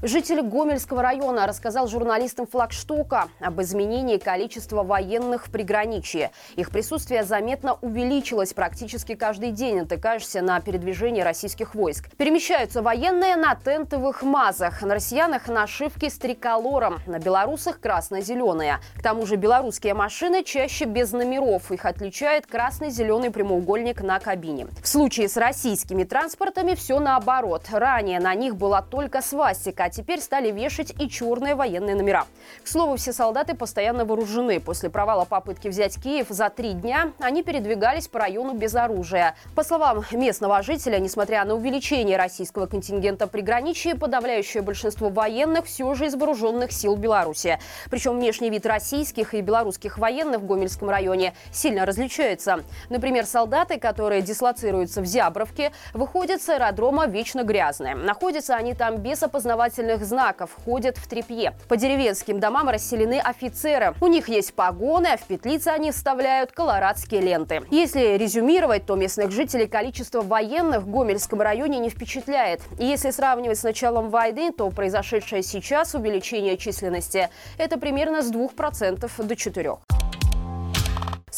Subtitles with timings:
[0.00, 6.30] Житель Гомельского района рассказал журналистам флагштока об изменении количества военных в приграничье.
[6.54, 12.10] Их присутствие заметно увеличилось практически каждый день, натыкаешься на передвижение российских войск.
[12.16, 18.78] Перемещаются военные на тентовых мазах, на россиянах нашивки с триколором, на белорусах красно-зеленые.
[18.96, 21.72] К тому же белорусские машины чаще без номеров.
[21.72, 24.68] Их отличает красный-зеленый прямоугольник на кабине.
[24.80, 27.64] В случае с российскими транспортами все наоборот.
[27.72, 32.26] Ранее на них была только свастика, а теперь стали вешать и черные военные номера.
[32.62, 34.60] К слову, все солдаты постоянно вооружены.
[34.60, 39.34] После провала попытки взять Киев за три дня они передвигались по району без оружия.
[39.54, 46.04] По словам местного жителя, несмотря на увеличение российского контингента приграничья, подавляющее большинство военных все же
[46.04, 47.58] из вооруженных сил Беларуси.
[47.90, 52.62] Причем внешний вид российских и белорусских военных в Гомельском районе сильно различается.
[52.90, 57.94] Например, солдаты, которые дислоцируются в Зябровке, выходят с аэродрома вечно грязные.
[57.94, 61.54] Находятся они там без опознавательных опознавательных знаков, ходят в трепье.
[61.68, 63.94] По деревенским домам расселены офицеры.
[64.00, 67.62] У них есть погоны, а в петлицы они вставляют колорадские ленты.
[67.70, 72.60] Если резюмировать, то местных жителей количество военных в Гомельском районе не впечатляет.
[72.78, 78.98] И если сравнивать с началом войны, то произошедшее сейчас увеличение численности– это примерно с 2%
[78.98, 79.97] до 4%.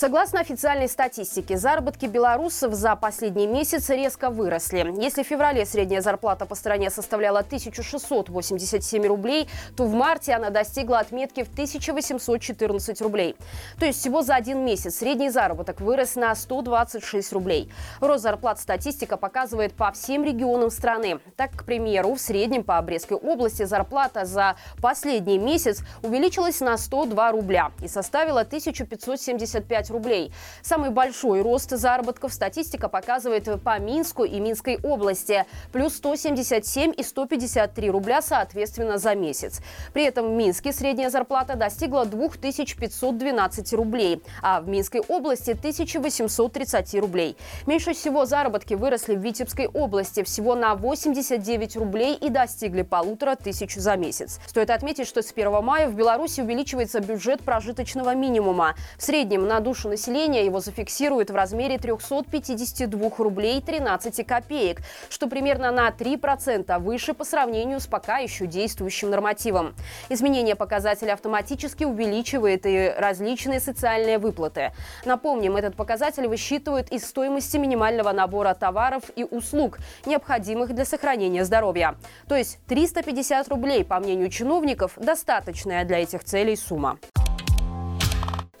[0.00, 4.94] Согласно официальной статистике, заработки белорусов за последний месяц резко выросли.
[4.98, 11.00] Если в феврале средняя зарплата по стране составляла 1687 рублей, то в марте она достигла
[11.00, 13.36] отметки в 1814 рублей.
[13.78, 17.70] То есть всего за один месяц средний заработок вырос на 126 рублей.
[18.00, 21.20] Рост зарплат статистика показывает по всем регионам страны.
[21.36, 27.32] Так, к примеру, в среднем по Брестской области зарплата за последний месяц увеличилась на 102
[27.32, 30.32] рубля и составила 1575 рублей.
[30.62, 35.46] Самый большой рост заработков статистика показывает по Минску и Минской области.
[35.72, 39.60] Плюс 177 и 153 рубля соответственно за месяц.
[39.92, 47.36] При этом в Минске средняя зарплата достигла 2512 рублей, а в Минской области 1830 рублей.
[47.66, 53.74] Меньше всего заработки выросли в Витебской области всего на 89 рублей и достигли полутора тысяч
[53.74, 54.40] за месяц.
[54.46, 58.74] Стоит отметить, что с 1 мая в Беларуси увеличивается бюджет прожиточного минимума.
[58.98, 65.70] В среднем на душу населения его зафиксируют в размере 352 рублей 13 копеек, что примерно
[65.70, 69.74] на 3% выше по сравнению с пока еще действующим нормативом.
[70.08, 74.72] Изменение показателя автоматически увеличивает и различные социальные выплаты.
[75.04, 81.96] Напомним, этот показатель высчитывают из стоимости минимального набора товаров и услуг, необходимых для сохранения здоровья.
[82.28, 86.98] То есть 350 рублей, по мнению чиновников, достаточная для этих целей сумма.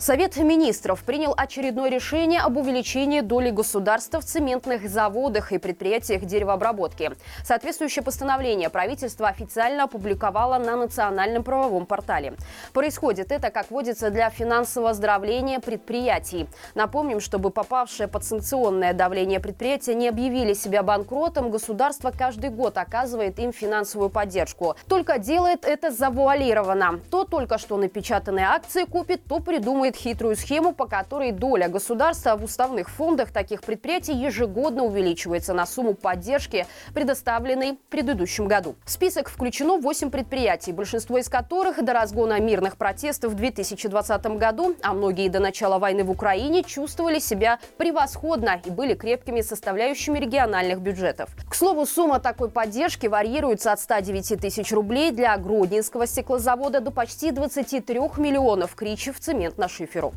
[0.00, 7.12] Совет министров принял очередное решение об увеличении доли государства в цементных заводах и предприятиях деревообработки.
[7.44, 12.32] Соответствующее постановление правительство официально опубликовало на национальном правовом портале.
[12.72, 16.48] Происходит это, как водится, для финансового оздоровления предприятий.
[16.74, 23.38] Напомним, чтобы попавшие под санкционное давление предприятия не объявили себя банкротом, государство каждый год оказывает
[23.38, 24.76] им финансовую поддержку.
[24.88, 27.00] Только делает это завуалированно.
[27.10, 32.36] То только что напечатанные акции купит, то придумает придумывает хитрую схему, по которой доля государства
[32.36, 38.74] в уставных фондах таких предприятий ежегодно увеличивается на сумму поддержки, предоставленной в предыдущем году.
[38.84, 44.74] В список включено 8 предприятий, большинство из которых до разгона мирных протестов в 2020 году,
[44.82, 50.80] а многие до начала войны в Украине чувствовали себя превосходно и были крепкими составляющими региональных
[50.80, 51.30] бюджетов.
[51.48, 57.30] К слову, сумма такой поддержки варьируется от 109 тысяч рублей для Гродненского стеклозавода до почти
[57.30, 60.12] 23 миллионов кричев цемент на шиферу.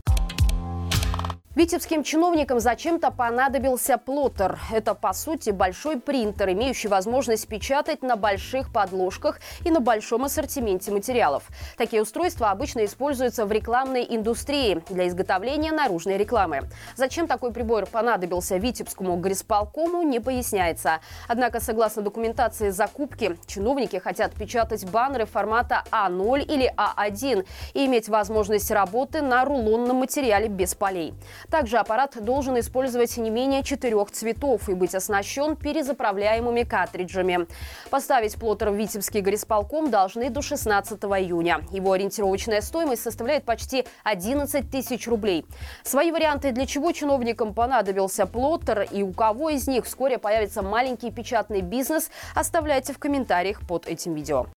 [1.55, 4.59] Витебским чиновникам зачем-то понадобился плоттер.
[4.73, 10.91] Это, по сути, большой принтер, имеющий возможность печатать на больших подложках и на большом ассортименте
[10.91, 11.43] материалов.
[11.77, 16.61] Такие устройства обычно используются в рекламной индустрии для изготовления наружной рекламы.
[16.95, 21.01] Зачем такой прибор понадобился Витебскому горисполкому, не поясняется.
[21.27, 27.45] Однако, согласно документации закупки, чиновники хотят печатать баннеры формата А0 или А1
[27.75, 31.13] и иметь возможность работы на рулонном материале без полей.
[31.49, 37.47] Также аппарат должен использовать не менее четырех цветов и быть оснащен перезаправляемыми картриджами.
[37.89, 41.61] Поставить плоттер в Витебский горисполком должны до 16 июня.
[41.71, 45.45] Его ориентировочная стоимость составляет почти 11 тысяч рублей.
[45.83, 51.11] Свои варианты, для чего чиновникам понадобился плоттер и у кого из них вскоре появится маленький
[51.11, 54.47] печатный бизнес, оставляйте в комментариях под этим видео.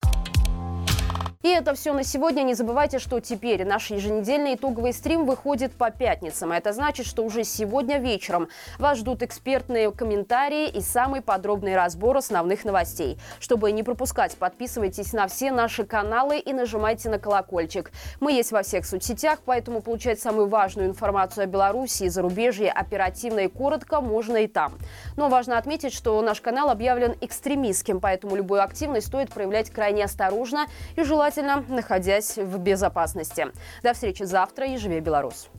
[1.43, 2.41] И это все на сегодня.
[2.41, 6.51] Не забывайте, что теперь наш еженедельный итоговый стрим выходит по пятницам.
[6.51, 8.47] Это значит, что уже сегодня вечером
[8.79, 13.19] вас ждут экспертные комментарии и самый подробный разбор основных новостей.
[13.39, 17.91] Чтобы не пропускать, подписывайтесь на все наши каналы и нажимайте на колокольчик.
[18.19, 23.41] Мы есть во всех соцсетях, поэтому получать самую важную информацию о Беларуси и зарубежье оперативно
[23.41, 24.73] и коротко можно и там.
[25.15, 30.65] Но важно отметить, что наш канал объявлен экстремистским, поэтому любую активность стоит проявлять крайне осторожно
[30.95, 33.47] и желательно желательно находясь в безопасности.
[33.83, 35.49] До встречи завтра и живи Беларусь!